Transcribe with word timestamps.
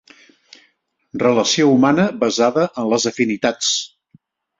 Relació 1.23 1.67
humana 1.73 2.05
basada 2.23 2.65
en 2.85 2.89
les 2.95 3.07
afinitats. 3.13 3.71